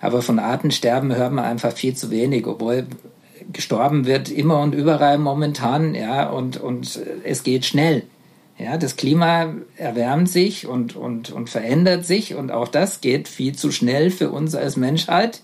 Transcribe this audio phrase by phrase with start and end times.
[0.00, 2.86] Aber von Artensterben hört man einfach viel zu wenig, obwohl
[3.52, 8.04] gestorben wird immer und überall momentan, ja, und, und es geht schnell.
[8.58, 13.54] Ja, das Klima erwärmt sich und, und, und verändert sich und auch das geht viel
[13.54, 15.40] zu schnell für uns als Menschheit.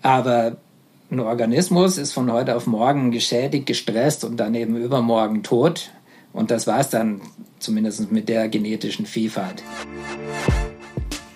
[0.00, 0.56] Aber
[1.10, 5.90] ein Organismus ist von heute auf morgen geschädigt, gestresst und dann eben übermorgen tot.
[6.32, 7.20] Und das war es dann
[7.58, 9.62] zumindest mit der genetischen Vielfalt.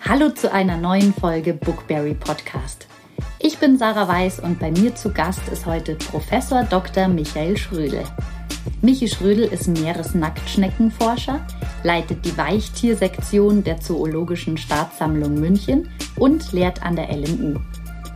[0.05, 2.89] Hallo zu einer neuen Folge Bookberry Podcast.
[3.39, 7.07] Ich bin Sarah Weiß und bei mir zu Gast ist heute Professor Dr.
[7.07, 8.03] Michael Schrödel.
[8.81, 11.47] Michi Schrödel ist Meeresnacktschneckenforscher,
[11.85, 17.61] leitet die Weichtiersektion der Zoologischen Staatssammlung München und lehrt an der LMU.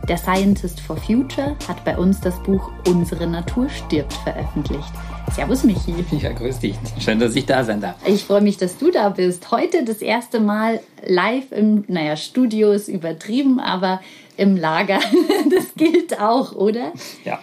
[0.09, 4.91] Der Scientist for Future hat bei uns das Buch Unsere Natur stirbt veröffentlicht.
[5.33, 5.93] Servus Michi.
[6.21, 6.75] Ja, grüß dich.
[6.99, 7.95] Schön, dass ich da sein darf.
[8.05, 9.51] Ich freue mich, dass du da bist.
[9.51, 14.01] Heute das erste Mal live im, naja, Studio ist übertrieben, aber
[14.37, 14.99] im Lager.
[15.51, 16.91] Das gilt auch, oder?
[17.23, 17.39] Ja.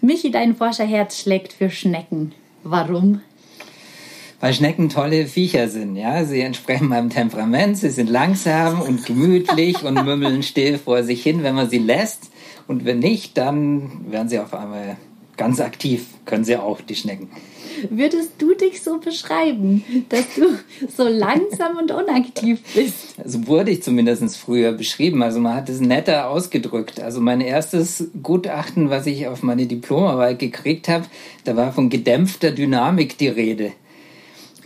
[0.00, 2.32] Michi, dein Forscherherz schlägt für Schnecken.
[2.62, 3.20] Warum?
[4.44, 5.96] weil Schnecken tolle Viecher sind.
[5.96, 7.78] Ja, sie entsprechen meinem Temperament.
[7.78, 12.30] Sie sind langsam und gemütlich und mümmeln still vor sich hin, wenn man sie lässt.
[12.66, 14.98] Und wenn nicht, dann werden sie auf einmal
[15.36, 16.06] ganz aktiv.
[16.24, 17.28] Können sie auch die Schnecken.
[17.90, 20.58] Würdest du dich so beschreiben, dass du
[20.96, 23.18] so langsam und unaktiv bist?
[23.22, 25.22] Also wurde ich zumindest früher beschrieben.
[25.22, 27.00] Also man hat es netter ausgedrückt.
[27.00, 31.06] Also mein erstes Gutachten, was ich auf meine Diplomarbeit gekriegt habe,
[31.44, 33.72] da war von gedämpfter Dynamik die Rede.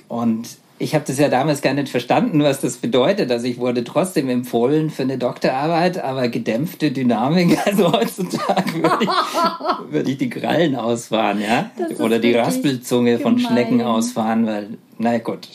[0.09, 3.31] Und ich habe das ja damals gar nicht verstanden, was das bedeutet.
[3.31, 9.93] Also ich wurde trotzdem empfohlen für eine Doktorarbeit, aber gedämpfte Dynamik, also heutzutage würde ich,
[9.93, 11.71] würd ich die Krallen ausfahren, ja?
[11.99, 15.49] Oder die Raspelzunge von Schnecken ausfahren, weil, na gut.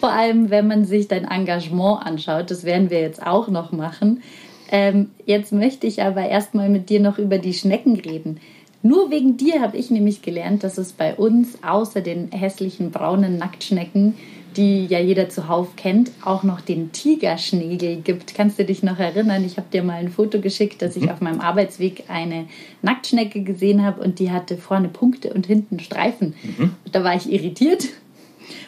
[0.00, 4.22] Vor allem, wenn man sich dein Engagement anschaut, das werden wir jetzt auch noch machen.
[4.70, 8.40] Ähm, jetzt möchte ich aber erstmal mit dir noch über die Schnecken reden.
[8.82, 13.36] Nur wegen dir habe ich nämlich gelernt, dass es bei uns außer den hässlichen braunen
[13.36, 14.14] Nacktschnecken,
[14.56, 18.34] die ja jeder zuhauf kennt, auch noch den Tigerschnegel gibt.
[18.34, 19.44] Kannst du dich noch erinnern?
[19.44, 21.10] Ich habe dir mal ein Foto geschickt, dass ich mhm.
[21.10, 22.46] auf meinem Arbeitsweg eine
[22.82, 26.34] Nacktschnecke gesehen habe und die hatte vorne Punkte und hinten Streifen.
[26.42, 26.72] Mhm.
[26.90, 27.88] Da war ich irritiert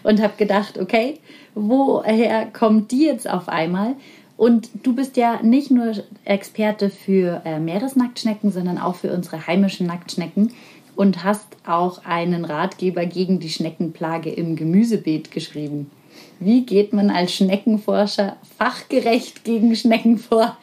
[0.03, 1.19] und habe gedacht, okay,
[1.55, 3.95] woher kommt die jetzt auf einmal?
[4.37, 5.93] Und du bist ja nicht nur
[6.25, 10.53] Experte für äh, Meeresnacktschnecken, sondern auch für unsere heimischen Nacktschnecken
[10.99, 15.93] und hast auch einen Ratgeber gegen die Schneckenplage im Gemüsebeet geschrieben.
[16.41, 20.57] Wie geht man als Schneckenforscher fachgerecht gegen Schnecken vor?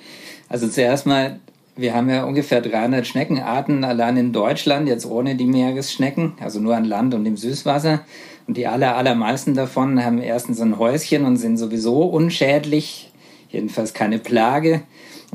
[0.49, 1.39] Also zuerst mal,
[1.77, 6.75] wir haben ja ungefähr 300 Schneckenarten allein in Deutschland, jetzt ohne die Meeresschnecken, also nur
[6.75, 8.01] an Land und im Süßwasser.
[8.45, 13.09] Und die aller, allermeisten davon haben erstens ein Häuschen und sind sowieso unschädlich
[13.51, 14.81] jedenfalls keine Plage.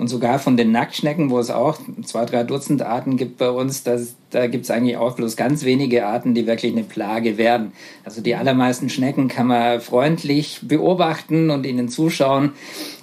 [0.01, 3.83] Und sogar von den Nacktschnecken, wo es auch zwei, drei Dutzend Arten gibt bei uns,
[3.83, 7.73] das, da gibt es eigentlich auch bloß ganz wenige Arten, die wirklich eine Plage werden.
[8.03, 12.53] Also die allermeisten Schnecken kann man freundlich beobachten und ihnen zuschauen.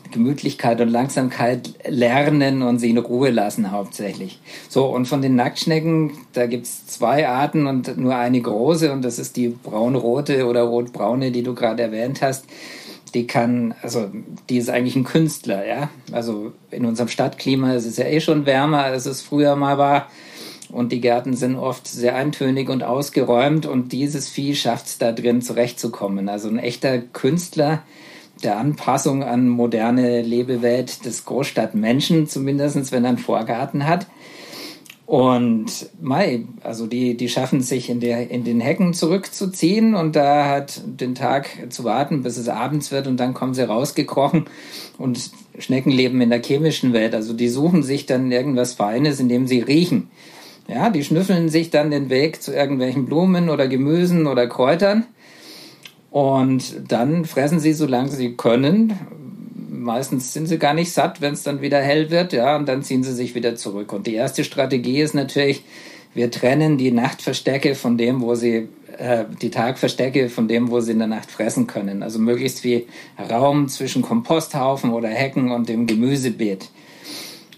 [0.09, 4.39] Gemütlichkeit und Langsamkeit lernen und sie in Ruhe lassen hauptsächlich.
[4.67, 9.03] So, und von den Nacktschnecken, da gibt es zwei Arten und nur eine große und
[9.03, 12.45] das ist die braunrote oder rotbraune, die du gerade erwähnt hast
[13.17, 14.11] die kann, also
[14.50, 15.89] die ist eigentlich ein Künstler, ja.
[16.11, 20.07] Also in unserem Stadtklima ist es ja eh schon wärmer, als es früher mal war.
[20.69, 25.11] Und die Gärten sind oft sehr eintönig und ausgeräumt und dieses Vieh schafft es da
[25.13, 26.29] drin zurechtzukommen.
[26.29, 27.81] Also ein echter Künstler
[28.44, 34.06] der Anpassung an moderne Lebewelt des Großstadtmenschen, zumindest wenn er einen Vorgarten hat.
[35.07, 40.50] Und Mai, also die, die schaffen sich in, der, in den Hecken zurückzuziehen und da
[40.50, 44.47] hat den Tag zu warten, bis es abends wird und dann kommen sie rausgekrochen
[44.97, 47.16] und Schnecken leben in der chemischen Welt.
[47.16, 50.09] Also die suchen sich dann irgendwas Feines, indem sie riechen.
[50.68, 55.06] Ja, die schnüffeln sich dann den Weg zu irgendwelchen Blumen oder Gemüsen oder Kräutern
[56.12, 58.94] und dann fressen sie, solange sie können,
[59.77, 62.83] meistens sind sie gar nicht satt, wenn es dann wieder hell wird, ja, und dann
[62.83, 63.94] ziehen sie sich wieder zurück.
[63.94, 65.63] Und die erste Strategie ist natürlich,
[66.13, 70.94] wir trennen die Nachtverstecke von dem, wo sie, äh, die Tagverstecke von dem, wo sie
[70.94, 72.01] in der Nacht fressen können.
[72.01, 72.88] Also möglichst viel
[73.29, 76.69] Raum zwischen Komposthaufen oder Hecken und dem Gemüsebeet.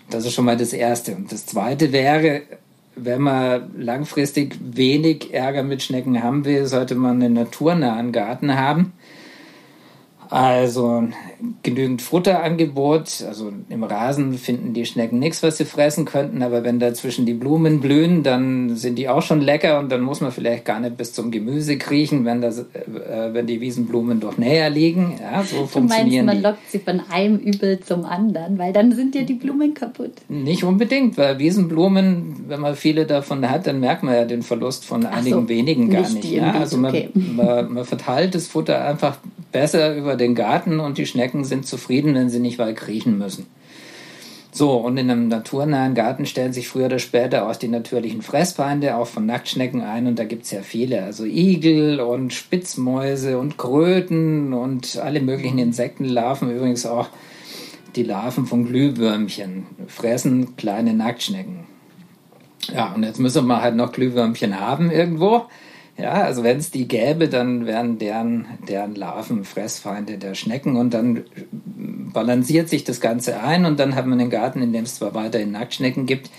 [0.10, 1.16] Das ist schon mal das Erste.
[1.16, 2.42] Und das Zweite wäre,
[2.96, 8.94] wenn man langfristig wenig Ärger mit Schnecken haben will, sollte man einen naturnahen Garten haben.
[10.30, 11.08] Also
[11.64, 13.24] genügend Futterangebot.
[13.28, 17.34] Also im Rasen finden die Schnecken nichts, was sie fressen könnten, aber wenn dazwischen die
[17.34, 20.98] Blumen blühen, dann sind die auch schon lecker und dann muss man vielleicht gar nicht
[20.98, 25.16] bis zum Gemüse kriechen, wenn, das, äh, wenn die Wiesenblumen doch näher liegen.
[25.22, 26.60] Ja, so du funktionieren meinst, man die.
[26.60, 30.14] lockt sie von einem Übel zum anderen, weil dann sind ja die Blumen kaputt.
[30.28, 34.86] Nicht unbedingt, weil Wiesenblumen, wenn man viele davon hat, dann merkt man ja den Verlust
[34.86, 36.32] von Ach einigen so, wenigen gar nicht nicht.
[36.32, 36.52] Ja?
[36.52, 37.10] Beet, Also man, okay.
[37.14, 39.18] man, man verteilt das Futter einfach
[39.52, 43.46] besser über den Garten und die Schnecken sind zufrieden, wenn sie nicht weit kriechen müssen.
[44.52, 48.96] So, und in einem naturnahen Garten stellen sich früher oder später auch die natürlichen Fressfeinde,
[48.98, 50.08] auch von Nacktschnecken ein.
[50.08, 51.04] Und da gibt's ja viele.
[51.04, 56.52] Also Igel und Spitzmäuse und Kröten und alle möglichen Insektenlarven.
[56.52, 57.10] Übrigens auch
[57.96, 61.66] die Larven von Glühwürmchen fressen kleine Nacktschnecken.
[62.74, 65.46] Ja, und jetzt müssen wir halt noch Glühwürmchen haben irgendwo.
[66.02, 70.94] Ja, also wenn es die gäbe, dann wären deren, deren Larven Fressfeinde der Schnecken und
[70.94, 71.24] dann
[72.14, 75.14] balanciert sich das Ganze ein und dann hat man einen Garten, in dem es zwar
[75.14, 76.30] weiterhin Nacktschnecken gibt,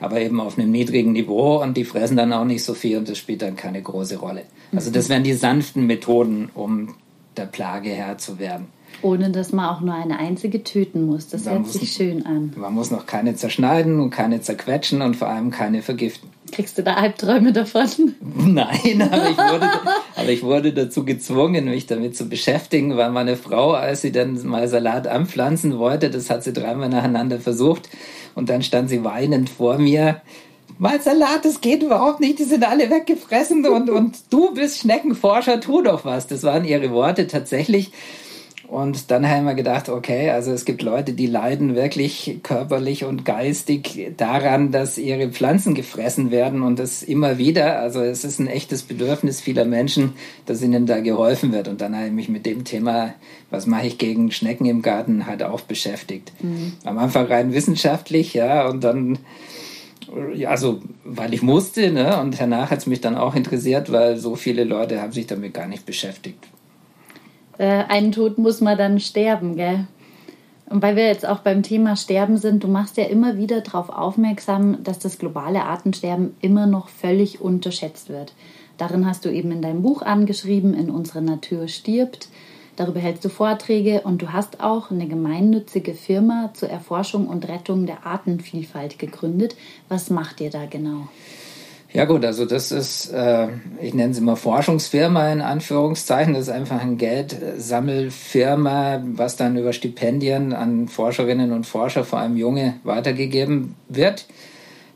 [0.00, 3.08] aber eben auf einem niedrigen Niveau und die fressen dann auch nicht so viel und
[3.08, 4.42] das spielt dann keine große Rolle.
[4.74, 6.94] Also das wären die sanften Methoden, um
[7.36, 8.66] der Plage Herr zu werden.
[9.02, 11.28] Ohne dass man auch nur eine einzige töten muss.
[11.28, 12.52] Das Man hört muss- sich schön an.
[12.56, 16.28] Man muss noch keine zerschneiden und keine zerquetschen und vor allem keine vergiften.
[16.52, 18.14] Kriegst du da Albträume davon?
[18.36, 19.70] Nein, aber ich, wurde,
[20.16, 24.40] aber ich wurde dazu gezwungen, mich damit zu beschäftigen, weil meine Frau, als sie dann
[24.46, 27.88] mal Salat anpflanzen wollte, das hat sie dreimal nacheinander versucht
[28.34, 30.20] und dann stand sie weinend vor mir.
[30.78, 35.60] Mal Salat, das geht überhaupt nicht, die sind alle weggefressen und, und du bist Schneckenforscher,
[35.60, 36.26] tu doch was.
[36.26, 37.92] Das waren ihre Worte tatsächlich.
[38.72, 43.26] Und dann haben wir gedacht, okay, also es gibt Leute, die leiden wirklich körperlich und
[43.26, 47.80] geistig daran, dass ihre Pflanzen gefressen werden und das immer wieder.
[47.80, 50.14] Also es ist ein echtes Bedürfnis vieler Menschen,
[50.46, 51.68] dass ihnen da geholfen wird.
[51.68, 53.12] Und dann habe ich mich mit dem Thema,
[53.50, 56.32] was mache ich gegen Schnecken im Garten, halt auch beschäftigt.
[56.86, 59.18] Am Anfang rein wissenschaftlich, ja, und dann
[60.34, 62.18] ja, also weil ich musste, ne?
[62.22, 65.52] Und danach hat es mich dann auch interessiert, weil so viele Leute haben sich damit
[65.52, 66.48] gar nicht beschäftigt.
[67.62, 69.86] Äh, einen Tod muss man dann sterben, gell?
[70.68, 73.88] Und weil wir jetzt auch beim Thema Sterben sind, du machst ja immer wieder darauf
[73.88, 78.32] aufmerksam, dass das globale Artensterben immer noch völlig unterschätzt wird.
[78.78, 82.28] Darin hast du eben in deinem Buch angeschrieben, in unserer Natur stirbt.
[82.74, 87.86] Darüber hältst du Vorträge und du hast auch eine gemeinnützige Firma zur Erforschung und Rettung
[87.86, 89.54] der Artenvielfalt gegründet.
[89.88, 91.06] Was macht ihr da genau?
[91.94, 93.48] Ja gut, also das ist, äh,
[93.82, 96.32] ich nenne es immer Forschungsfirma in Anführungszeichen.
[96.32, 102.38] Das ist einfach ein Geldsammelfirma, was dann über Stipendien an Forscherinnen und Forscher, vor allem
[102.38, 104.26] Junge, weitergegeben wird,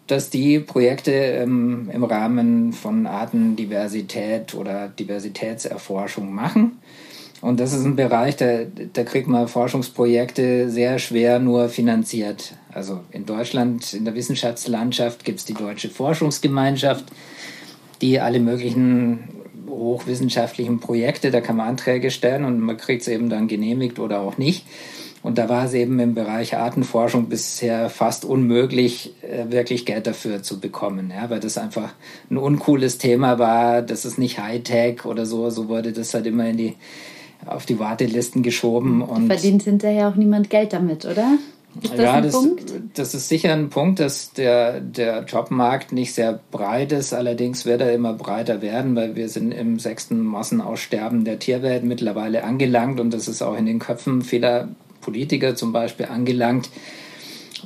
[0.06, 6.78] dass die Projekte ähm, im Rahmen von Artendiversität oder Diversitätserforschung machen.
[7.46, 8.62] Und das ist ein Bereich, da,
[8.92, 12.54] da kriegt man Forschungsprojekte sehr schwer nur finanziert.
[12.72, 17.04] Also in Deutschland, in der Wissenschaftslandschaft gibt es die Deutsche Forschungsgemeinschaft,
[18.02, 19.28] die alle möglichen
[19.68, 24.22] hochwissenschaftlichen Projekte, da kann man Anträge stellen und man kriegt es eben dann genehmigt oder
[24.22, 24.66] auch nicht.
[25.22, 30.42] Und da war es eben im Bereich Artenforschung bisher fast unmöglich, äh, wirklich Geld dafür
[30.42, 31.94] zu bekommen, ja, weil das einfach
[32.28, 33.82] ein uncooles Thema war.
[33.82, 35.48] Das ist nicht Hightech oder so.
[35.50, 36.74] So wurde das halt immer in die
[37.44, 41.38] auf die Wartelisten geschoben und Verdient hinterher auch niemand Geld damit, oder?
[41.82, 42.48] Ist das ja, das,
[42.94, 47.12] das ist sicher ein Punkt, dass der, der Jobmarkt nicht sehr breit ist.
[47.12, 52.44] Allerdings wird er immer breiter werden, weil wir sind im sechsten Massenaussterben der Tierwelt mittlerweile
[52.44, 54.68] angelangt und das ist auch in den Köpfen vieler
[55.02, 56.70] Politiker zum Beispiel angelangt.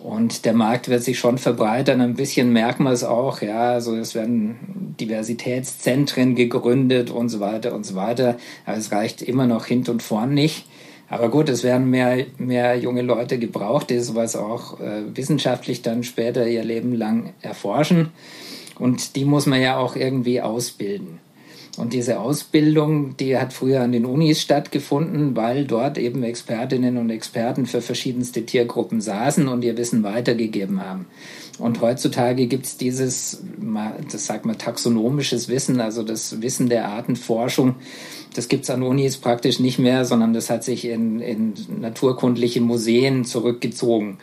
[0.02, 2.00] Und der Markt wird sich schon verbreitern.
[2.00, 3.42] Ein bisschen merken wir es auch.
[3.42, 8.36] Ja, also es werden Diversitätszentren gegründet und so weiter und so weiter.
[8.64, 10.66] Aber es reicht immer noch hint und vorn nicht.
[11.08, 16.04] Aber gut, es werden mehr, mehr junge Leute gebraucht, die sowas auch äh, wissenschaftlich dann
[16.04, 18.10] später ihr Leben lang erforschen.
[18.78, 21.18] Und die muss man ja auch irgendwie ausbilden.
[21.80, 27.08] Und diese Ausbildung, die hat früher an den Unis stattgefunden, weil dort eben Expertinnen und
[27.08, 31.06] Experten für verschiedenste Tiergruppen saßen und ihr Wissen weitergegeben haben.
[31.58, 37.76] Und heutzutage gibt's dieses, ma- das sagt man, taxonomisches Wissen, also das Wissen der Artenforschung.
[38.34, 43.24] Das gibt's an Unis praktisch nicht mehr, sondern das hat sich in, in naturkundliche Museen
[43.24, 44.18] zurückgezogen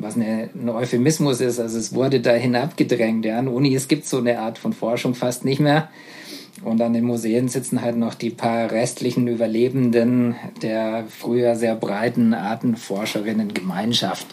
[0.00, 1.58] was eine, ein Euphemismus ist.
[1.58, 3.24] Also es wurde dahin abgedrängt.
[3.24, 3.40] Ja.
[3.40, 5.88] An Unis gibt so eine Art von Forschung fast nicht mehr.
[6.62, 12.34] Und an den Museen sitzen halt noch die paar restlichen Überlebenden der früher sehr breiten
[12.34, 14.26] Artenforscherinnen-Gemeinschaft.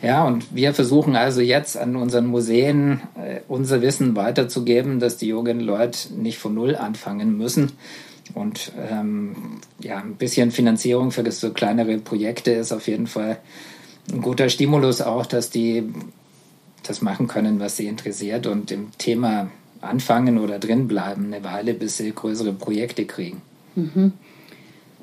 [0.00, 5.26] Ja, und wir versuchen also jetzt an unseren Museen äh, unser Wissen weiterzugeben, dass die
[5.26, 7.72] jungen Leute nicht von Null anfangen müssen
[8.34, 9.34] Und ähm,
[9.80, 13.38] ja, ein bisschen Finanzierung für so kleinere Projekte ist auf jeden Fall
[14.12, 15.84] ein guter Stimulus auch, dass die
[16.82, 21.74] das machen können, was sie interessiert und im Thema anfangen oder drin bleiben eine Weile,
[21.74, 23.42] bis sie größere Projekte kriegen.
[23.74, 24.12] Mhm.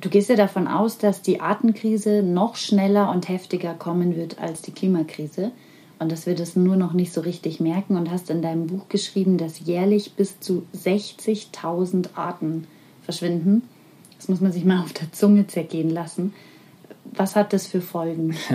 [0.02, 4.62] Du gehst ja davon aus, dass die Artenkrise noch schneller und heftiger kommen wird als
[4.62, 5.52] die Klimakrise
[6.00, 8.90] und dass wir das nur noch nicht so richtig merken und hast in deinem Buch
[8.90, 12.68] geschrieben, dass jährlich bis zu 60.000 Arten
[13.02, 13.64] verschwinden.
[14.18, 16.34] Das muss man sich mal auf der Zunge zergehen lassen.
[17.18, 18.36] Was hat das für Folgen?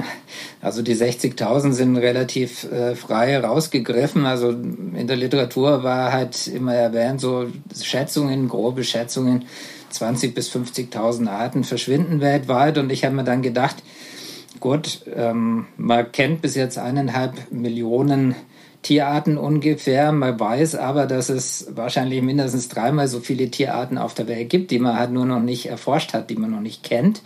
[0.63, 4.27] Also die 60.000 sind relativ äh, frei rausgegriffen.
[4.27, 7.47] Also in der Literatur war halt immer erwähnt, so
[7.83, 9.47] Schätzungen, grobe Schätzungen,
[9.91, 12.77] 20.000 bis 50.000 Arten verschwinden weltweit.
[12.77, 13.77] Und ich habe mir dann gedacht,
[14.61, 18.35] gut, ähm, man kennt bis jetzt eineinhalb Millionen
[18.83, 20.13] Tierarten ungefähr.
[20.13, 24.71] Man weiß aber, dass es wahrscheinlich mindestens dreimal so viele Tierarten auf der Welt gibt,
[24.71, 27.23] die man halt nur noch nicht erforscht hat, die man noch nicht kennt.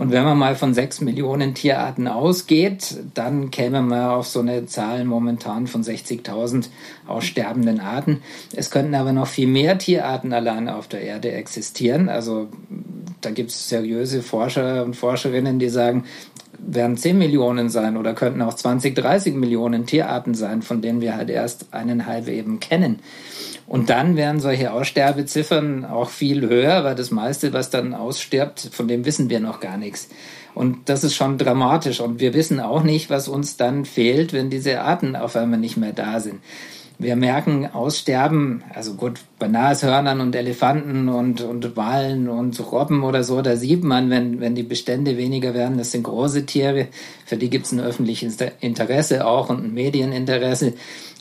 [0.00, 4.64] Und wenn man mal von sechs Millionen Tierarten ausgeht, dann käme man auf so eine
[4.64, 6.68] Zahl momentan von 60.000
[7.06, 8.22] aussterbenden Arten.
[8.56, 12.08] Es könnten aber noch viel mehr Tierarten allein auf der Erde existieren.
[12.08, 12.48] Also
[13.20, 16.04] da gibt es seriöse Forscher und Forscherinnen, die sagen,
[16.58, 21.14] werden 10 Millionen sein oder könnten auch 20, 30 Millionen Tierarten sein, von denen wir
[21.14, 23.00] halt erst eineinhalb eben kennen.
[23.70, 28.88] Und dann wären solche Aussterbeziffern auch viel höher, weil das meiste, was dann ausstirbt, von
[28.88, 30.08] dem wissen wir noch gar nichts.
[30.56, 32.00] Und das ist schon dramatisch.
[32.00, 35.76] Und wir wissen auch nicht, was uns dann fehlt, wenn diese Arten auf einmal nicht
[35.76, 36.40] mehr da sind.
[36.98, 43.24] Wir merken Aussterben, also gut, bei Nashörnern und Elefanten und, und Walen und Robben oder
[43.24, 46.88] so, da sieht man, wenn, wenn die Bestände weniger werden, das sind große Tiere,
[47.24, 50.74] für die gibt es ein öffentliches Interesse auch und ein Medieninteresse.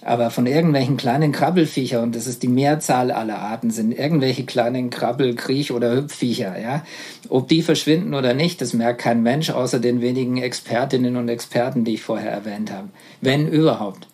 [0.03, 4.89] Aber von irgendwelchen kleinen Krabbelfiecher, und das ist die Mehrzahl aller Arten, sind irgendwelche kleinen
[4.89, 6.84] Krabbel-, Kriech- oder Hüpfviecher, ja.
[7.27, 11.84] Ob die verschwinden oder nicht, das merkt kein Mensch, außer den wenigen Expertinnen und Experten,
[11.84, 12.89] die ich vorher erwähnt habe.
[13.22, 14.08] Wenn überhaupt.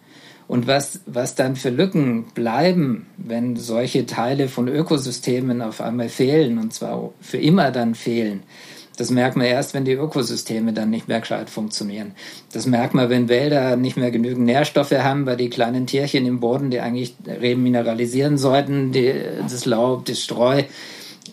[0.48, 6.60] Und was, was dann für Lücken bleiben, wenn solche Teile von Ökosystemen auf einmal fehlen,
[6.60, 8.44] und zwar für immer dann fehlen,
[8.96, 12.14] das merkt man erst, wenn die Ökosysteme dann nicht mehr gescheit funktionieren.
[12.54, 16.40] Das merkt man, wenn Wälder nicht mehr genügend Nährstoffe haben, weil die kleinen Tierchen im
[16.40, 20.64] Boden, die eigentlich remineralisieren sollten, die, das Laub, das Streu,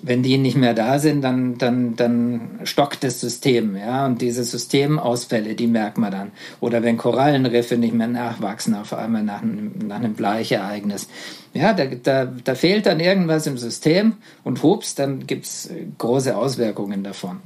[0.02, 4.04] wenn die nicht mehr da sind, dann, dann, dann stockt das System, ja.
[4.04, 6.32] Und diese Systemausfälle, die merkt man dann.
[6.60, 11.08] Oder wenn Korallenriffe nicht mehr nachwachsen, auf einmal nach einem, nach einem Bleichereignis.
[11.54, 17.04] Ja, da, da, da fehlt dann irgendwas im System und hups, dann gibt's große Auswirkungen
[17.04, 17.40] davon.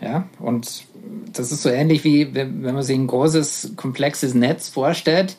[0.00, 0.84] Ja, und
[1.32, 5.36] das ist so ähnlich wie, wenn man sich ein großes, komplexes Netz vorstellt.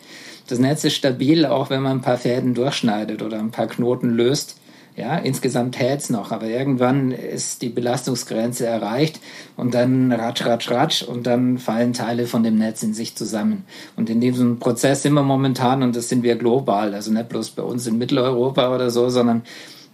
[0.47, 4.11] Das Netz ist stabil, auch wenn man ein paar Fäden durchschneidet oder ein paar Knoten
[4.11, 4.57] löst.
[4.97, 9.19] Ja, insgesamt hält's noch, aber irgendwann ist die Belastungsgrenze erreicht
[9.57, 13.65] und dann ratsch, ratsch, ratsch und dann fallen Teile von dem Netz in sich zusammen.
[13.97, 17.51] Und in diesem Prozess sind wir momentan und das sind wir global, also nicht bloß
[17.51, 19.43] bei uns in Mitteleuropa oder so, sondern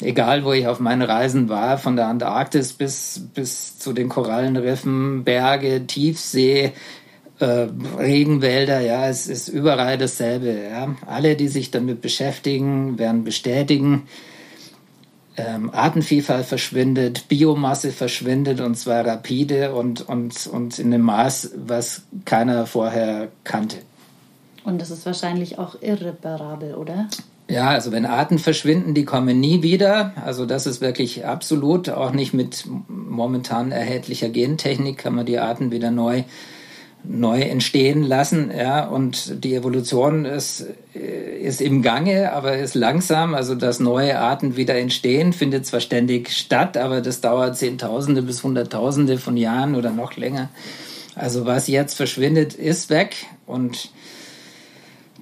[0.01, 5.24] egal wo ich auf meinen Reisen war, von der Antarktis bis, bis zu den Korallenriffen,
[5.24, 6.74] Berge, Tiefsee,
[7.39, 7.67] äh,
[7.98, 10.55] Regenwälder, ja, es ist überall dasselbe.
[10.70, 10.96] Ja.
[11.08, 14.03] Alle, die sich damit beschäftigen, werden bestätigen,
[15.38, 22.03] ähm, Artenvielfalt verschwindet, Biomasse verschwindet und zwar rapide und, und, und in einem Maß, was
[22.25, 23.77] keiner vorher kannte.
[24.63, 27.08] Und das ist wahrscheinlich auch irreparabel, oder?
[27.51, 30.13] Ja, also wenn Arten verschwinden, die kommen nie wieder.
[30.24, 31.89] Also das ist wirklich absolut.
[31.89, 36.24] Auch nicht mit momentan erhältlicher Gentechnik kann man die Arten wieder neu
[37.03, 43.55] neu entstehen lassen, ja, und die Evolution ist, ist im Gange, aber ist langsam, also
[43.55, 49.17] dass neue Arten wieder entstehen, findet zwar ständig statt, aber das dauert Zehntausende bis Hunderttausende
[49.17, 50.50] von Jahren oder noch länger.
[51.15, 53.15] Also was jetzt verschwindet, ist weg
[53.48, 53.89] und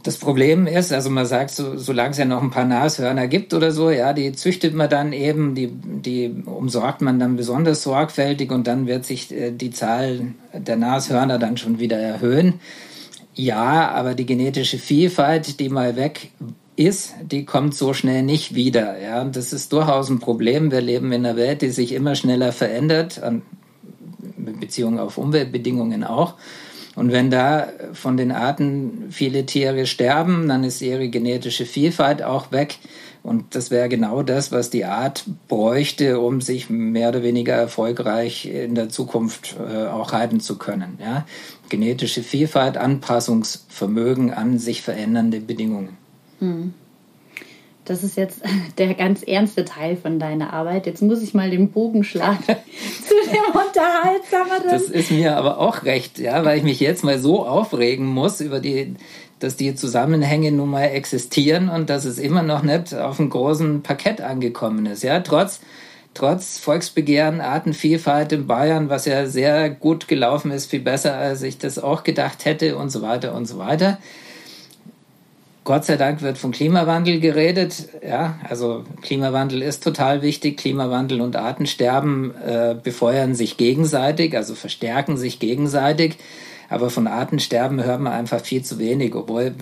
[0.03, 3.53] das Problem ist, also man sagt, so, solange es ja noch ein paar Nashörner gibt
[3.53, 8.51] oder so, ja, die züchtet man dann eben, die, die umsorgt man dann besonders sorgfältig
[8.51, 12.55] und dann wird sich äh, die Zahl der Nashörner dann schon wieder erhöhen.
[13.35, 16.31] Ja, aber die genetische Vielfalt, die mal weg
[16.75, 19.01] ist, die kommt so schnell nicht wieder.
[19.01, 20.71] Ja, das ist durchaus ein Problem.
[20.71, 23.41] Wir leben in einer Welt, die sich immer schneller verändert, an
[24.37, 26.35] Beziehung auf Umweltbedingungen auch.
[26.99, 32.51] Und wenn da von den Arten viele Tiere sterben, dann ist ihre genetische Vielfalt auch
[32.51, 32.77] weg.
[33.23, 38.47] Und das wäre genau das, was die Art bräuchte, um sich mehr oder weniger erfolgreich
[38.47, 40.99] in der Zukunft äh, auch halten zu können.
[41.01, 41.25] Ja?
[41.69, 45.95] Genetische Vielfalt, Anpassungsvermögen an sich verändernde Bedingungen.
[46.39, 46.73] Hm.
[47.89, 48.41] Das ist jetzt
[48.77, 50.85] der ganz ernste Teil von deiner Arbeit.
[50.85, 54.69] Jetzt muss ich mal den Bogen schlagen zu dem Unterhaltsameren.
[54.69, 58.41] Das ist mir aber auch recht, ja, weil ich mich jetzt mal so aufregen muss
[58.41, 58.95] über die,
[59.39, 63.81] dass die Zusammenhänge nun mal existieren und dass es immer noch nicht auf einem großen
[63.81, 65.59] Parkett angekommen ist, ja, trotz
[66.13, 71.57] trotz Volksbegehren, Artenvielfalt in Bayern, was ja sehr gut gelaufen ist, viel besser, als ich
[71.57, 73.99] das auch gedacht hätte und so weiter und so weiter.
[75.69, 77.89] Gott sei Dank wird vom Klimawandel geredet.
[78.03, 80.57] Ja, also Klimawandel ist total wichtig.
[80.57, 86.17] Klimawandel und Artensterben äh, befeuern sich gegenseitig, also verstärken sich gegenseitig.
[86.69, 89.53] Aber von Artensterben hört man einfach viel zu wenig, obwohl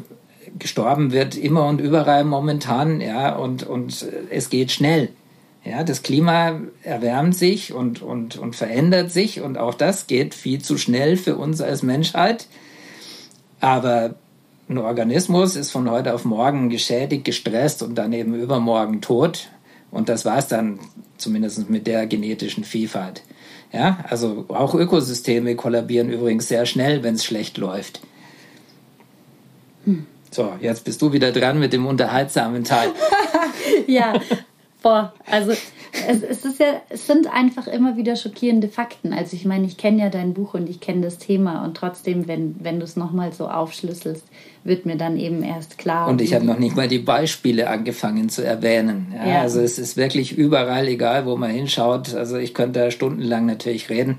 [0.58, 3.02] gestorben wird immer und überall momentan.
[3.02, 5.10] Ja, und, und es geht schnell.
[5.66, 10.62] Ja, das Klima erwärmt sich und, und, und verändert sich und auch das geht viel
[10.62, 12.48] zu schnell für uns als Menschheit.
[13.60, 14.16] Aber
[14.70, 19.50] ein Organismus ist von heute auf morgen geschädigt, gestresst und dann eben übermorgen tot.
[19.92, 20.80] Und das war es dann
[21.18, 23.24] zumindest mit der genetischen Vielfalt.
[23.72, 28.02] Ja, also auch Ökosysteme kollabieren übrigens sehr schnell, wenn es schlecht läuft.
[29.86, 30.06] Hm.
[30.32, 32.92] So, jetzt bist du wieder dran mit dem unterhaltsamen Teil.
[33.88, 34.14] ja,
[34.82, 39.14] boah, also es, es, ist ja, es sind einfach immer wieder schockierende Fakten.
[39.14, 42.28] Also ich meine, ich kenne ja dein Buch und ich kenne das Thema und trotzdem,
[42.28, 44.24] wenn, wenn du es nochmal so aufschlüsselst,
[44.64, 46.08] wird mir dann eben erst klar.
[46.08, 49.14] Und ich habe noch nicht mal die Beispiele angefangen zu erwähnen.
[49.16, 49.42] Ja, ja.
[49.42, 52.14] Also es ist wirklich überall, egal wo man hinschaut.
[52.14, 54.18] Also ich könnte da stundenlang natürlich reden.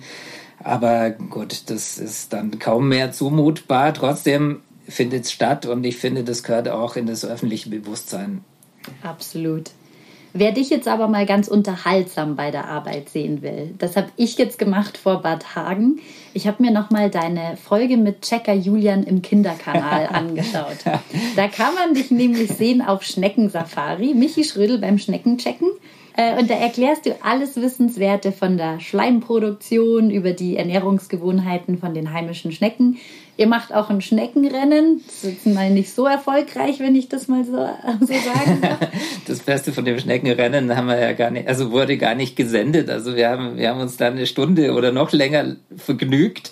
[0.65, 3.95] Aber gut, das ist dann kaum mehr zumutbar.
[3.95, 8.43] Trotzdem findet es statt und ich finde, das gehört auch in das öffentliche Bewusstsein.
[9.03, 9.71] Absolut.
[10.33, 14.37] Wer dich jetzt aber mal ganz unterhaltsam bei der Arbeit sehen will, das habe ich
[14.37, 16.01] jetzt gemacht vor Bad Hagen.
[16.35, 20.79] Ich habe mir noch mal deine Folge mit Checker Julian im Kinderkanal angeschaut.
[21.37, 25.69] Da kann man dich nämlich sehen auf Schneckensafari, Michi Schrödel beim Schneckenchecken.
[26.19, 32.13] Äh, und da erklärst du alles Wissenswerte von der Schleimproduktion über die Ernährungsgewohnheiten von den
[32.13, 32.99] heimischen Schnecken.
[33.38, 35.00] Ihr macht auch ein Schneckenrennen.
[35.07, 37.52] Das ist mal nicht so erfolgreich, wenn ich das mal so,
[38.00, 38.78] so sagen darf.
[39.28, 42.90] Das Beste von dem Schneckenrennen haben wir ja gar nicht, also wurde gar nicht gesendet.
[42.90, 46.50] Also wir haben, wir haben uns da eine Stunde oder noch länger vergnügt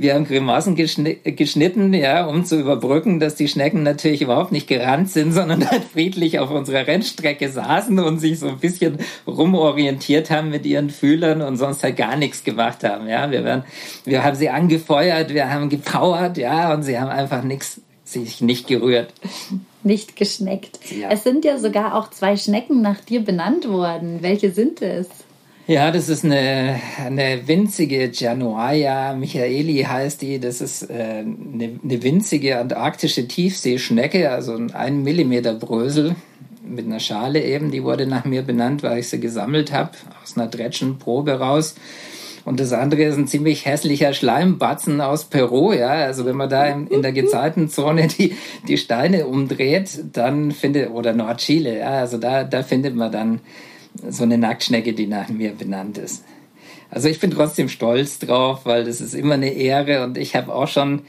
[0.00, 5.10] wir haben Grimassen geschnitten, ja, um zu überbrücken, dass die Schnecken natürlich überhaupt nicht gerannt
[5.10, 10.50] sind, sondern halt friedlich auf unserer Rennstrecke saßen und sich so ein bisschen rumorientiert haben
[10.50, 13.30] mit ihren Fühlern und sonst halt gar nichts gemacht haben, ja.
[13.30, 13.64] Wir, werden,
[14.04, 18.66] wir haben sie angefeuert, wir haben gepowert, ja, und sie haben einfach nichts, sich nicht
[18.66, 19.12] gerührt.
[19.82, 20.78] Nicht geschneckt.
[20.90, 21.10] Ja.
[21.10, 24.18] Es sind ja sogar auch zwei Schnecken nach dir benannt worden.
[24.20, 25.08] Welche sind es?
[25.68, 30.38] Ja, das ist eine, eine winzige Gianoia Michaeli heißt die.
[30.38, 36.14] Das ist äh, eine, eine winzige antarktische Tiefseeschnecke, also ein Millimeter Brösel
[36.64, 37.72] mit einer Schale eben.
[37.72, 39.90] Die wurde nach mir benannt, weil ich sie gesammelt habe
[40.22, 41.74] aus einer Dretschenprobe raus.
[42.44, 45.88] Und das andere ist ein ziemlich hässlicher Schleimbatzen aus Peru, ja.
[45.88, 48.36] Also wenn man da in, in der Gezeitenzone die,
[48.68, 53.40] die Steine umdreht, dann findet, oder Nordchile, ja, also da, da findet man dann
[54.08, 56.24] so eine Nacktschnecke, die nach mir benannt ist.
[56.90, 60.54] Also ich bin trotzdem stolz drauf, weil das ist immer eine Ehre und ich habe
[60.54, 61.02] auch schon,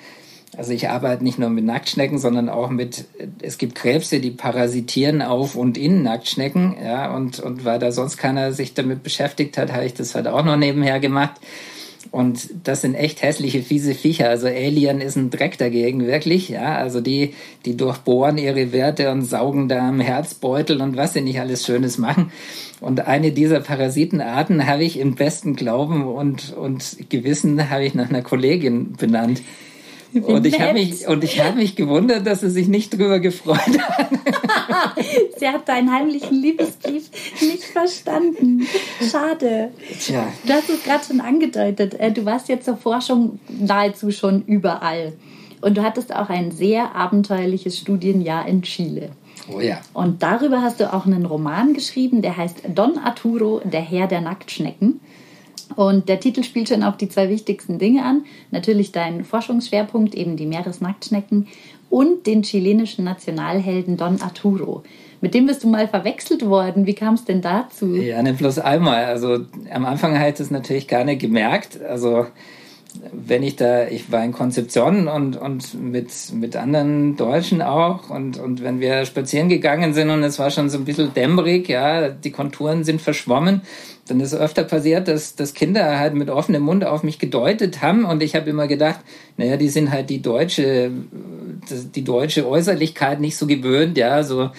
[0.58, 3.06] also ich arbeite nicht nur mit Nacktschnecken, sondern auch mit,
[3.42, 8.18] es gibt Krebse, die parasitieren auf und in Nacktschnecken, ja, und, und weil da sonst
[8.18, 11.36] keiner sich damit beschäftigt hat, habe ich das halt auch noch nebenher gemacht.
[12.12, 14.30] Und das sind echt hässliche, fiese Viecher.
[14.30, 16.50] Also Alien ist ein Dreck dagegen, wirklich.
[16.50, 17.34] Ja, also die,
[17.66, 21.98] die durchbohren ihre Werte und saugen da am Herzbeutel und was sie nicht alles Schönes
[21.98, 22.32] machen.
[22.80, 28.10] Und eine dieser Parasitenarten habe ich im besten Glauben und, und Gewissen habe ich nach
[28.10, 29.42] einer Kollegin benannt.
[30.14, 33.60] Und ich habe mich und ich habe mich gewundert, dass sie sich nicht drüber gefreut
[33.60, 34.10] hat.
[35.38, 37.10] sie hat deinen heimlichen Liebesbrief
[37.42, 38.68] nicht verstanden.
[39.12, 39.72] Schade.
[40.00, 40.28] Tja.
[40.46, 41.94] Du hast es gerade schon angedeutet.
[42.00, 45.14] Äh, du warst jetzt zur Forschung nahezu schon überall.
[45.62, 49.10] Und du hattest auch ein sehr abenteuerliches Studienjahr in Chile.
[49.54, 49.80] Oh ja.
[49.94, 54.22] Und darüber hast du auch einen Roman geschrieben, der heißt Don Arturo, der Herr der
[54.22, 55.00] Nacktschnecken.
[55.76, 58.26] Und der Titel spielt schon auf die zwei wichtigsten Dinge an.
[58.52, 61.48] Natürlich dein Forschungsschwerpunkt, eben die Meeresnacktschnecken
[61.90, 64.84] und den chilenischen Nationalhelden Don Arturo.
[65.22, 66.86] Mit dem bist du mal verwechselt worden.
[66.86, 67.96] Wie kam es denn dazu?
[67.96, 69.06] Ja, nicht bloß einmal.
[69.06, 69.40] Also
[69.72, 71.82] am Anfang hat es natürlich gar nicht gemerkt.
[71.82, 72.28] Also
[73.12, 78.38] wenn ich da, ich war in Konzeption und, und mit, mit anderen Deutschen auch und,
[78.40, 82.10] und wenn wir spazieren gegangen sind und es war schon so ein bisschen dämmerig, ja,
[82.10, 83.62] die Konturen sind verschwommen,
[84.08, 88.06] dann ist öfter passiert, dass, dass Kinder halt mit offenem Mund auf mich gedeutet haben
[88.06, 89.00] und ich habe immer gedacht,
[89.38, 90.92] naja, die sind halt die deutsche,
[91.96, 94.50] die deutsche Äußerlichkeit nicht so gewöhnt, ja, so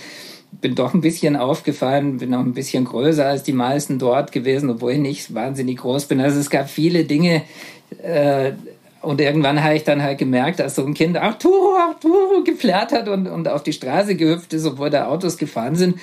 [0.60, 4.70] bin doch ein bisschen aufgefallen, bin auch ein bisschen größer als die meisten dort gewesen,
[4.70, 6.20] obwohl ich nicht wahnsinnig groß bin.
[6.20, 7.42] Also es gab viele Dinge,
[8.02, 8.52] äh,
[9.00, 13.08] und irgendwann habe ich dann halt gemerkt, dass so ein Kind Arturo, Arturo geflärt hat
[13.08, 16.00] und, und auf die Straße gehüpft ist, obwohl da Autos gefahren sind,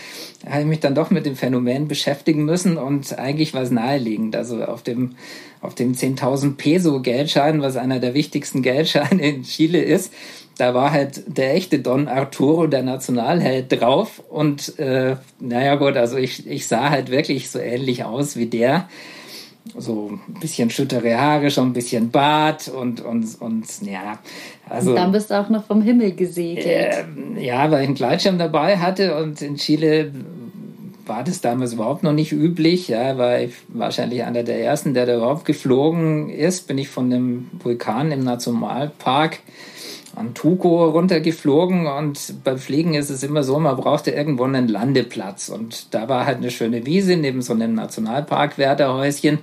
[0.50, 4.36] habe ich mich dann doch mit dem Phänomen beschäftigen müssen und eigentlich war es naheliegend.
[4.36, 5.16] Also auf dem,
[5.60, 10.14] auf dem 10.000 Peso Geldschein, was einer der wichtigsten Geldscheine in Chile ist,
[10.58, 14.24] da war halt der echte Don Arturo, der Nationalheld, drauf.
[14.30, 18.88] Und äh, naja gut, also ich, ich sah halt wirklich so ähnlich aus wie der
[19.78, 24.20] so ein bisschen schüttere Haare, schon ein bisschen Bart und, und, und ja.
[24.70, 26.66] Also, und dann bist du auch noch vom Himmel gesegelt.
[26.66, 27.04] Äh,
[27.40, 30.12] ja, weil ich einen Gleitschirm dabei hatte und in Chile
[31.06, 32.88] war das damals überhaupt noch nicht üblich.
[32.88, 36.68] Ja, war ich wahrscheinlich einer der ersten, der da überhaupt geflogen ist.
[36.68, 39.40] Bin ich von dem Vulkan im Nationalpark
[40.16, 45.50] an Tuco runtergeflogen und beim Fliegen ist es immer so, man brauchte irgendwo einen Landeplatz.
[45.50, 49.40] Und da war halt eine schöne Wiese neben so einem Nationalparkwärterhäuschen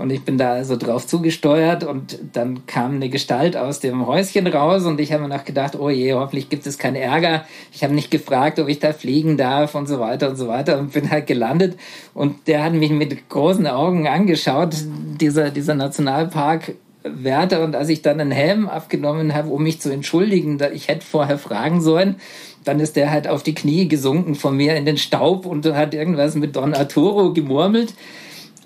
[0.00, 4.46] und ich bin da also drauf zugesteuert und dann kam eine Gestalt aus dem Häuschen
[4.46, 7.44] raus und ich habe mir noch gedacht, oh je, hoffentlich gibt es keinen Ärger.
[7.72, 10.78] Ich habe nicht gefragt, ob ich da fliegen darf und so weiter und so weiter
[10.78, 11.78] und bin halt gelandet.
[12.14, 14.74] Und der hat mich mit großen Augen angeschaut,
[15.20, 19.90] dieser, dieser Nationalpark Werte und als ich dann einen Helm abgenommen habe, um mich zu
[19.90, 22.16] entschuldigen, da ich hätte vorher fragen sollen,
[22.64, 25.94] dann ist der halt auf die Knie gesunken von mir in den Staub und hat
[25.94, 27.94] irgendwas mit Don Arturo gemurmelt.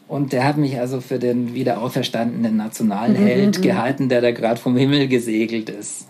[0.09, 3.63] Und der hat mich also für den wiederauferstandenen Nationalheld mhm.
[3.63, 6.09] gehalten, der da gerade vom Himmel gesegelt ist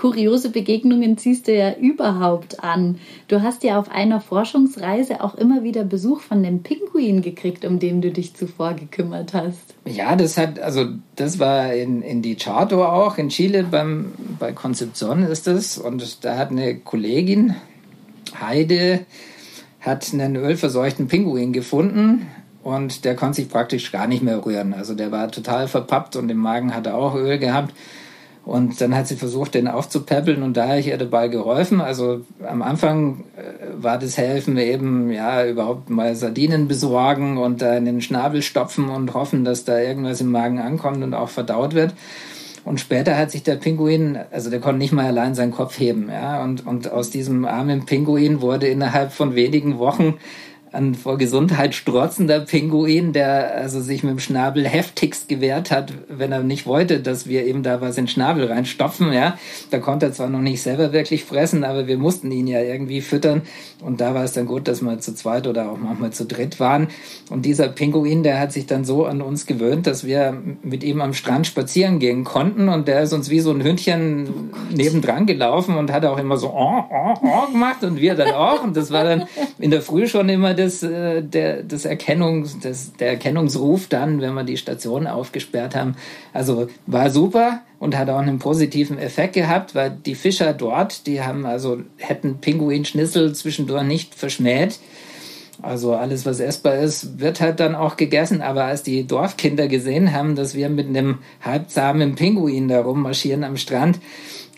[0.00, 2.98] kuriose Begegnungen ziehst du ja überhaupt an.
[3.28, 7.78] Du hast ja auf einer Forschungsreise auch immer wieder Besuch von dem Pinguin gekriegt, um
[7.78, 9.74] den du dich zuvor gekümmert hast.
[9.84, 10.86] Ja, das hat, also
[11.16, 15.76] das war in, in die Chato auch, in Chile beim, bei Concepción ist das.
[15.76, 17.54] Und da hat eine Kollegin,
[18.40, 19.00] Heide,
[19.80, 22.26] hat einen ölverseuchten Pinguin gefunden
[22.62, 24.72] und der konnte sich praktisch gar nicht mehr rühren.
[24.72, 27.74] Also der war total verpappt und im Magen hat er auch Öl gehabt.
[28.50, 31.80] Und dann hat sie versucht, den aufzupäppeln und da habe ich ihr dabei geholfen.
[31.80, 37.76] Also am Anfang äh, war das Helfen eben, ja, überhaupt mal Sardinen besorgen und da
[37.76, 41.74] in den Schnabel stopfen und hoffen, dass da irgendwas im Magen ankommt und auch verdaut
[41.74, 41.94] wird.
[42.64, 46.08] Und später hat sich der Pinguin, also der konnte nicht mal allein seinen Kopf heben,
[46.10, 46.42] ja.
[46.42, 50.14] Und, und aus diesem armen Pinguin wurde innerhalb von wenigen Wochen
[50.72, 56.32] ein vor Gesundheit strotzender Pinguin, der also sich mit dem Schnabel heftigst gewehrt hat, wenn
[56.32, 59.36] er nicht wollte, dass wir eben da was in den Schnabel reinstopfen, ja.
[59.70, 63.00] Da konnte er zwar noch nicht selber wirklich fressen, aber wir mussten ihn ja irgendwie
[63.00, 63.42] füttern.
[63.82, 66.60] Und da war es dann gut, dass wir zu zweit oder auch manchmal zu dritt
[66.60, 66.88] waren.
[67.30, 71.00] Und dieser Pinguin, der hat sich dann so an uns gewöhnt, dass wir mit ihm
[71.00, 72.68] am Strand spazieren gehen konnten.
[72.68, 76.48] Und der ist uns wie so ein Hündchen nebendran gelaufen und hat auch immer so
[76.48, 78.62] oh, oh, oh gemacht und wir dann auch.
[78.62, 79.24] Und das war dann
[79.58, 84.34] in der Früh schon immer des, äh, der, des Erkennungs, des, der Erkennungsruf dann, wenn
[84.34, 85.96] wir die Station aufgesperrt haben.
[86.32, 91.22] Also war super und hat auch einen positiven Effekt gehabt, weil die Fischer dort, die
[91.22, 94.78] haben also, hätten Pinguinschnitzel zwischendurch nicht verschmäht.
[95.62, 98.40] Also alles, was essbar ist, wird halt dann auch gegessen.
[98.40, 103.56] Aber als die Dorfkinder gesehen haben, dass wir mit einem halbzahmen Pinguin da rummarschieren am
[103.56, 103.98] Strand,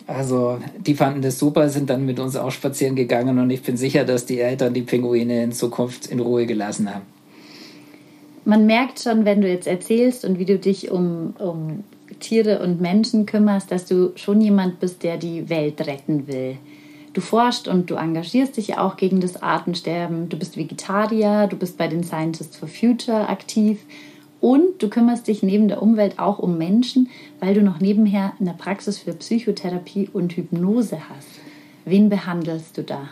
[0.07, 3.77] also die fanden das super, sind dann mit uns auch spazieren gegangen und ich bin
[3.77, 7.05] sicher, dass die Eltern die Pinguine in Zukunft in Ruhe gelassen haben.
[8.45, 11.83] Man merkt schon, wenn du jetzt erzählst und wie du dich um, um
[12.19, 16.57] Tiere und Menschen kümmerst, dass du schon jemand bist, der die Welt retten will.
[17.13, 20.29] Du forschst und du engagierst dich ja auch gegen das Artensterben.
[20.29, 23.79] Du bist Vegetarier, du bist bei den Scientists for Future aktiv
[24.43, 28.53] und du kümmerst dich neben der Umwelt auch um Menschen, weil du noch nebenher eine
[28.53, 31.29] Praxis für Psychotherapie und Hypnose hast.
[31.85, 33.07] Wen behandelst du da?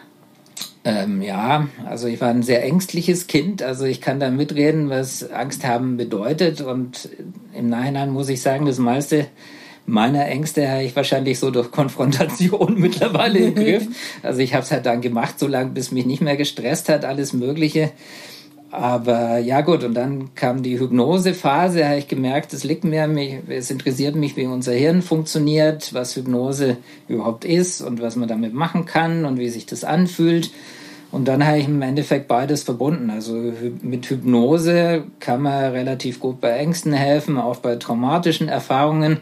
[0.84, 5.32] Ähm, ja, also ich war ein sehr ängstliches Kind, also ich kann da mitreden, was
[5.32, 7.08] Angst haben bedeutet und
[7.58, 9.28] im Nachhinein muss ich sagen, das meiste
[9.86, 13.88] meiner Ängste habe ich wahrscheinlich so durch Konfrontation mittlerweile im Griff.
[14.22, 17.06] Also ich habe es halt dann gemacht, so lange, bis mich nicht mehr gestresst hat,
[17.06, 17.92] alles Mögliche.
[18.72, 23.06] Aber ja gut, und dann kam die Hypnosephase, habe ich gemerkt, es liegt mir,
[23.50, 26.78] es interessiert mich, wie unser Hirn funktioniert, was Hypnose
[27.10, 30.52] überhaupt ist und was man damit machen kann und wie sich das anfühlt.
[31.12, 33.10] Und dann habe ich im Endeffekt beides verbunden.
[33.10, 33.34] Also
[33.82, 39.18] mit Hypnose kann man relativ gut bei Ängsten helfen, auch bei traumatischen Erfahrungen.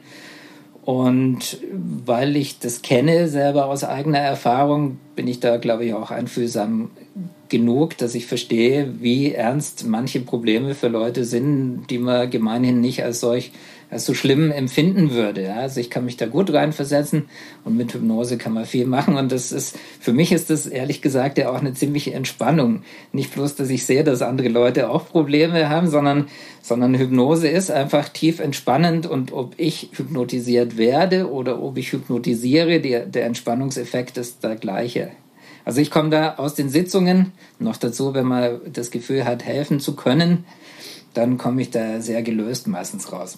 [0.85, 6.11] Und weil ich das kenne, selber aus eigener Erfahrung, bin ich da, glaube ich, auch
[6.11, 6.91] einfühlsam
[7.49, 13.03] genug, dass ich verstehe, wie ernst manche Probleme für Leute sind, die man gemeinhin nicht
[13.03, 13.51] als solch
[13.91, 15.53] als so schlimm empfinden würde.
[15.53, 17.27] Also ich kann mich da gut reinversetzen
[17.63, 19.17] und mit Hypnose kann man viel machen.
[19.17, 22.83] Und das ist, für mich ist das ehrlich gesagt ja auch eine ziemliche Entspannung.
[23.11, 26.27] Nicht bloß, dass ich sehe, dass andere Leute auch Probleme haben, sondern,
[26.61, 32.79] sondern Hypnose ist einfach tief entspannend und ob ich hypnotisiert werde oder ob ich hypnotisiere,
[32.81, 35.11] der, der Entspannungseffekt ist der gleiche.
[35.65, 39.79] Also ich komme da aus den Sitzungen, noch dazu, wenn man das Gefühl hat, helfen
[39.79, 40.45] zu können,
[41.13, 43.37] dann komme ich da sehr gelöst meistens raus.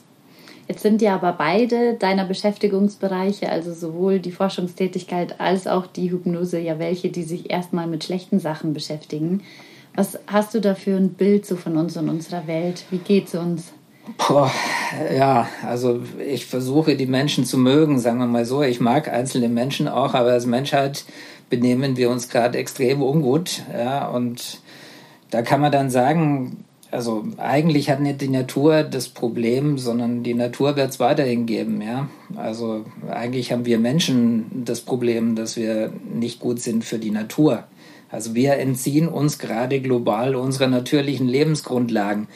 [0.68, 6.60] Jetzt sind ja aber beide deiner Beschäftigungsbereiche, also sowohl die Forschungstätigkeit als auch die Hypnose,
[6.60, 9.42] ja welche, die sich erstmal mit schlechten Sachen beschäftigen.
[9.96, 12.86] Was hast du da für ein Bild so von uns und unserer Welt?
[12.90, 13.74] Wie geht's uns?
[14.18, 14.52] Boah,
[15.16, 18.64] ja, also ich versuche die Menschen zu mögen, sagen wir mal so.
[18.64, 21.04] Ich mag einzelne Menschen auch, aber als Menschheit
[21.52, 23.62] benehmen wir uns gerade extrem ungut.
[23.72, 24.62] Ja, und
[25.30, 30.34] da kann man dann sagen, also eigentlich hat nicht die Natur das Problem, sondern die
[30.34, 32.10] Natur wird es weiterhin geben, ja.
[32.36, 37.66] Also eigentlich haben wir Menschen das Problem, dass wir nicht gut sind für die Natur.
[38.10, 42.28] Also wir entziehen uns gerade global unserer natürlichen Lebensgrundlagen.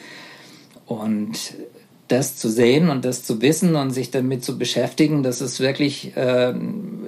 [0.86, 1.54] Und
[2.08, 6.16] das zu sehen und das zu wissen und sich damit zu beschäftigen, das ist wirklich,
[6.16, 6.54] äh,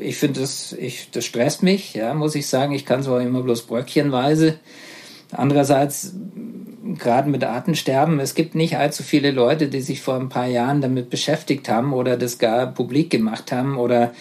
[0.01, 2.73] ich finde das, ich, das stresst mich, ja, muss ich sagen.
[2.73, 4.59] Ich kann es auch immer bloß bröckchenweise.
[5.31, 6.15] Andererseits
[6.99, 10.81] gerade mit Artensterben, es gibt nicht allzu viele Leute, die sich vor ein paar Jahren
[10.81, 14.13] damit beschäftigt haben oder das gar publik gemacht haben oder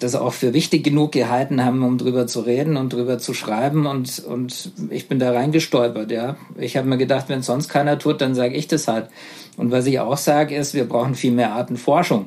[0.00, 3.86] das auch für wichtig genug gehalten haben, um drüber zu reden und drüber zu schreiben.
[3.86, 6.36] Und, und ich bin da reingestolpert, ja.
[6.58, 9.08] Ich habe mir gedacht, wenn sonst keiner tut, dann sage ich das halt.
[9.56, 12.26] Und was ich auch sage, ist, wir brauchen viel mehr Artenforschung.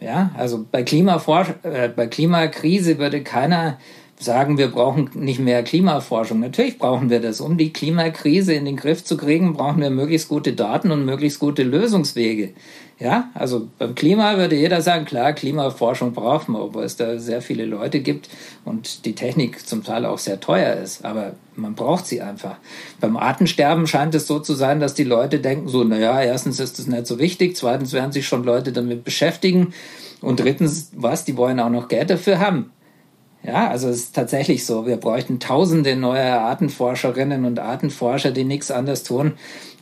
[0.00, 3.78] Ja, also bei, Klimaforsch äh, bei Klimakrise würde keiner
[4.18, 6.40] sagen, wir brauchen nicht mehr Klimaforschung.
[6.40, 7.40] Natürlich brauchen wir das.
[7.40, 11.38] Um die Klimakrise in den Griff zu kriegen, brauchen wir möglichst gute Daten und möglichst
[11.38, 12.54] gute Lösungswege.
[12.98, 17.42] Ja, also beim Klima würde jeder sagen, klar, Klimaforschung braucht man, obwohl es da sehr
[17.42, 18.30] viele Leute gibt
[18.64, 21.04] und die Technik zum Teil auch sehr teuer ist.
[21.04, 22.56] Aber man braucht sie einfach.
[22.98, 26.78] Beim Artensterben scheint es so zu sein, dass die Leute denken so, naja, erstens ist
[26.78, 29.74] das nicht so wichtig, zweitens werden sich schon Leute damit beschäftigen
[30.22, 32.70] und drittens, was, die wollen auch noch Geld dafür haben.
[33.42, 34.86] Ja, also es ist tatsächlich so.
[34.86, 39.34] Wir bräuchten tausende neue Artenforscherinnen und Artenforscher, die nichts anderes tun,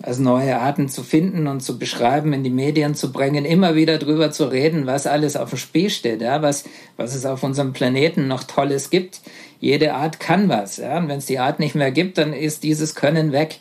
[0.02, 3.96] als neue Arten zu finden und zu beschreiben, in die Medien zu bringen, immer wieder
[3.96, 6.64] drüber zu reden, was alles auf dem Spiel steht, ja, was,
[6.98, 9.22] was es auf unserem Planeten noch Tolles gibt.
[9.60, 12.64] Jede Art kann was, ja, und wenn es die Art nicht mehr gibt, dann ist
[12.64, 13.60] dieses Können weg.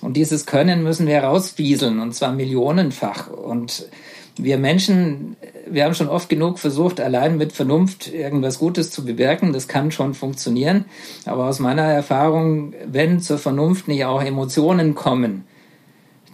[0.00, 3.28] Und dieses Können müssen wir rausfieseln, und zwar millionenfach.
[3.30, 3.88] Und
[4.36, 5.36] wir Menschen,
[5.70, 9.52] wir haben schon oft genug versucht, allein mit Vernunft irgendwas Gutes zu bewirken.
[9.52, 10.84] Das kann schon funktionieren.
[11.24, 15.44] Aber aus meiner Erfahrung, wenn zur Vernunft nicht auch Emotionen kommen,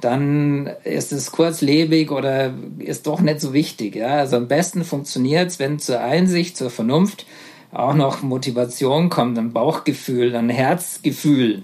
[0.01, 3.97] dann ist es kurzlebig oder ist doch nicht so wichtig.
[3.97, 4.19] Ja?
[4.19, 7.27] Also am besten funktioniert es, wenn zur Einsicht, zur Vernunft
[7.73, 11.63] auch noch Motivation kommt, ein Bauchgefühl, ein Herzgefühl.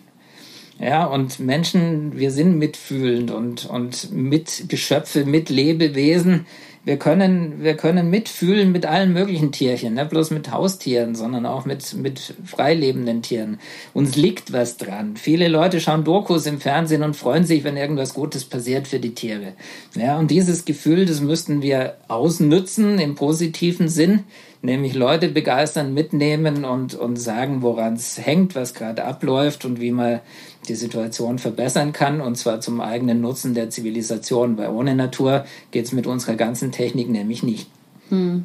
[0.79, 6.47] Ja, und Menschen, wir sind mitfühlend und, und mit Geschöpfe, mit Lebewesen.
[6.85, 11.65] Wir können, wir können mitfühlen mit allen möglichen Tierchen, nicht bloß mit Haustieren, sondern auch
[11.65, 13.61] mit, mit freilebenden Tieren.
[13.95, 15.17] Uns liegt was dran.
[15.17, 19.15] Viele Leute schauen Dokus im Fernsehen und freuen sich, wenn irgendwas Gutes passiert für die
[19.15, 19.53] Tiere.
[19.95, 24.25] Ja, und dieses Gefühl, das müssten wir ausnützen im positiven Sinn
[24.63, 29.91] nämlich Leute begeistern, mitnehmen und, und sagen, woran es hängt, was gerade abläuft und wie
[29.91, 30.21] man
[30.69, 35.87] die Situation verbessern kann, und zwar zum eigenen Nutzen der Zivilisation, weil ohne Natur geht
[35.87, 37.69] es mit unserer ganzen Technik nämlich nicht.
[38.09, 38.45] Hm.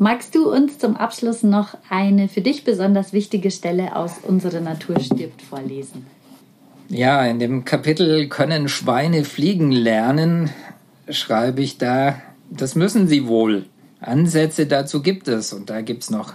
[0.00, 5.00] Magst du uns zum Abschluss noch eine für dich besonders wichtige Stelle aus Unsere Natur
[5.00, 6.06] stirbt vorlesen?
[6.88, 10.50] Ja, in dem Kapitel Können Schweine fliegen lernen,
[11.10, 12.14] schreibe ich da,
[12.48, 13.66] das müssen sie wohl.
[14.00, 16.34] Ansätze dazu gibt es und da gibt es noch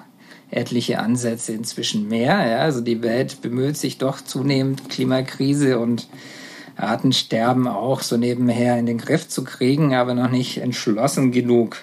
[0.55, 2.47] etliche Ansätze inzwischen mehr.
[2.47, 2.57] Ja?
[2.59, 6.07] Also die Welt bemüht sich doch zunehmend, Klimakrise und
[6.75, 11.77] Artensterben auch so nebenher in den Griff zu kriegen, aber noch nicht entschlossen genug.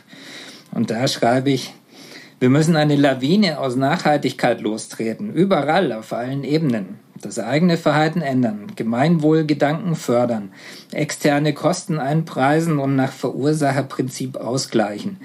[0.72, 1.74] Und da schreibe ich,
[2.40, 6.98] wir müssen eine Lawine aus Nachhaltigkeit lostreten, überall, auf allen Ebenen.
[7.20, 10.52] Das eigene Verhalten ändern, Gemeinwohlgedanken fördern,
[10.90, 15.18] externe Kosten einpreisen und nach Verursacherprinzip ausgleichen,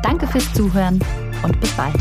[0.02, 1.00] Danke fürs Zuhören
[1.44, 1.98] und bis bald.